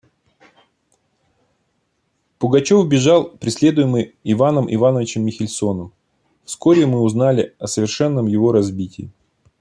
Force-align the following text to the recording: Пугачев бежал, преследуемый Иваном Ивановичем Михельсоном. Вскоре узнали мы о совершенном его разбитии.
Пугачев 2.39 2.87
бежал, 2.89 3.29
преследуемый 3.37 4.15
Иваном 4.23 4.65
Ивановичем 4.73 5.23
Михельсоном. 5.23 5.93
Вскоре 6.43 6.87
узнали 6.87 7.43
мы 7.59 7.63
о 7.63 7.67
совершенном 7.67 8.25
его 8.25 8.51
разбитии. 8.51 9.11